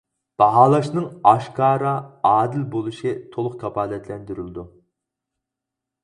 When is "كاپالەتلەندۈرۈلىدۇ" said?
3.65-4.65